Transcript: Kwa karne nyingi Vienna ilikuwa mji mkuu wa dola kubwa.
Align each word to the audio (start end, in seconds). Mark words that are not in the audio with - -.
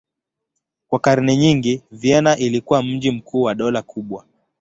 Kwa 0.87 0.99
karne 0.99 1.37
nyingi 1.37 1.81
Vienna 1.91 2.37
ilikuwa 2.37 2.83
mji 2.83 3.11
mkuu 3.11 3.41
wa 3.41 3.55
dola 3.55 3.81
kubwa. 3.81 4.25